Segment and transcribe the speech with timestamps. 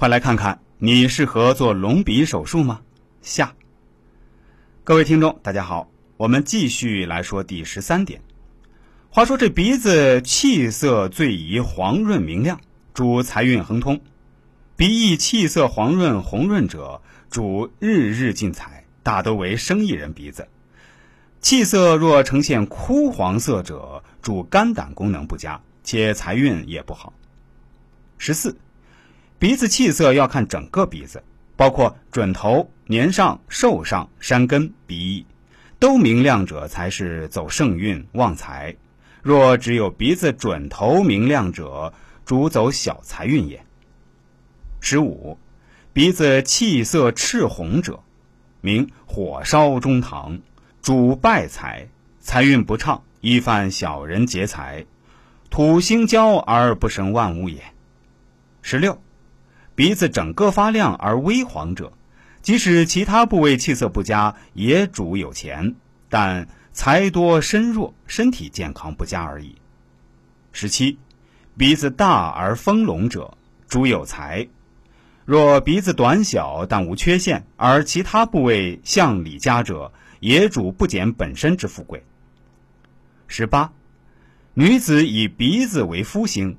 [0.00, 2.80] 快来看看，你适合做隆鼻手术吗？
[3.20, 3.54] 下。
[4.82, 8.22] 各位听众，大家好，我们继续来说第十三点。
[9.10, 12.62] 话说这鼻子气色最宜黄润明亮，
[12.94, 13.98] 主财运亨通；
[14.74, 20.48] 鼻翼气色黄润红润者，主日日进财，大都为生意人鼻子。
[21.42, 27.12] 气色若呈现枯黄色者，主肝胆功能不佳，且财运也不好。
[28.16, 28.56] 十四，
[29.40, 31.24] 鼻子气色要看整个鼻子，
[31.56, 35.24] 包括准头、年上、寿上、山根、鼻翼，
[35.78, 38.76] 都明亮者才是走盛运旺财。
[39.22, 41.94] 若只有鼻子准头明亮者，
[42.26, 43.64] 主走小财运也。
[44.78, 45.38] 十五，
[45.94, 48.02] 鼻子气色赤红者，
[48.60, 50.40] 名火烧中堂。
[50.82, 51.88] 主败财，
[52.20, 54.84] 财运不畅，易犯小人劫财，
[55.48, 57.62] 土星交而不生万物也。
[58.60, 59.00] 十六，
[59.80, 61.90] 鼻子整个发亮而微黄者，
[62.42, 65.74] 即使其他部位气色不佳，也主有钱，
[66.10, 69.54] 但财多身弱，身体健康不佳而已。
[70.52, 70.98] 十七，
[71.56, 74.46] 鼻子大而丰隆者，主有财。
[75.24, 82.04] 若鼻子短小但无缺陷，而其他部位向里佳者，也主不减本身之富贵。
[83.28, 83.72] 十八，
[84.52, 86.58] 女子以鼻子为夫星，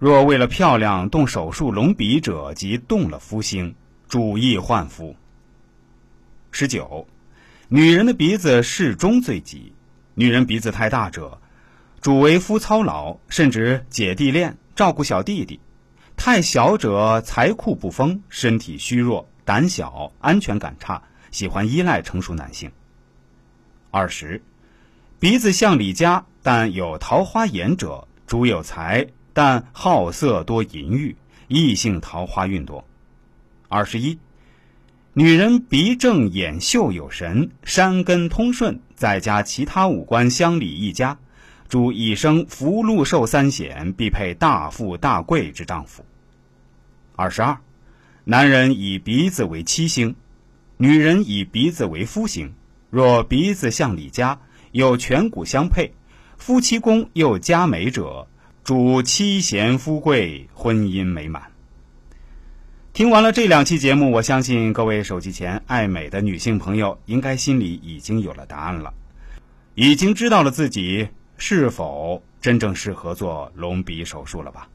[0.00, 3.74] 若为了漂亮动手术隆鼻者，即动了夫星，
[4.08, 5.14] 主易患夫。
[6.50, 7.06] 十九，
[7.68, 9.74] 女人的鼻子适中最吉，
[10.14, 11.38] 女人鼻子太大者，
[12.00, 15.60] 主为夫操劳，甚至姐弟恋，照顾小弟弟；
[16.16, 22.72] 太小者财库不丰，身体虚弱，胆小，安全感差，喜欢依赖成熟男性。
[23.90, 24.40] 二十，
[25.18, 31.16] 鼻子像李家，但有桃花眼者，主有财，但好色多淫欲，
[31.48, 32.84] 异性桃花运多。
[33.68, 34.18] 二十一，
[35.12, 41.18] 女人鼻正眼秀有神，山根通顺，再加其他五官相理一家，
[41.68, 46.04] 主一生福禄寿三显，必配大富大贵之丈夫。
[47.16, 47.58] 二十二，
[48.24, 50.14] 男人以鼻子为妻星，
[50.76, 52.52] 女人以鼻子为夫星。
[52.90, 54.40] 若鼻子像李家，
[54.72, 55.92] 有颧骨相配，
[56.36, 58.26] 夫妻宫又佳美者，
[58.70, 61.42] 主妻贤夫贵，婚姻美满。
[62.92, 68.94] 听完了这两期节目，我相信各位手机前爱美的女性朋友，应该心里已经有了答案了，
[69.74, 74.68] 已经知道了自己是否真正适合做隆鼻手术了吧？